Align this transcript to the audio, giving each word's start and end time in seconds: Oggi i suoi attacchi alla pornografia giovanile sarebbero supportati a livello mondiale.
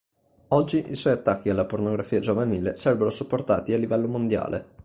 Oggi 0.47 0.89
i 0.89 0.95
suoi 0.95 1.13
attacchi 1.13 1.49
alla 1.49 1.65
pornografia 1.65 2.19
giovanile 2.19 2.73
sarebbero 2.73 3.11
supportati 3.11 3.71
a 3.71 3.77
livello 3.77 4.07
mondiale. 4.07 4.65